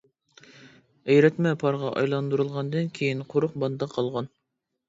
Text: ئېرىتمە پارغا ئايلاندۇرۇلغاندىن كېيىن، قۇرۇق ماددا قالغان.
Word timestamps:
ئېرىتمە 1.15 1.51
پارغا 1.63 1.91
ئايلاندۇرۇلغاندىن 1.99 2.91
كېيىن، 2.97 3.23
قۇرۇق 3.35 3.63
ماددا 3.65 3.93
قالغان. 3.97 4.33